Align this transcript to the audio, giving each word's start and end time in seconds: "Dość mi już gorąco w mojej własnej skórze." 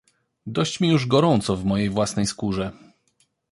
"Dość 0.45 0.79
mi 0.79 0.89
już 0.89 1.07
gorąco 1.07 1.55
w 1.55 1.65
mojej 1.65 1.89
własnej 1.89 2.25
skórze." 2.25 2.71